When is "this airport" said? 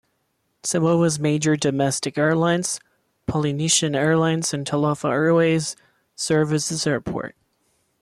6.69-7.35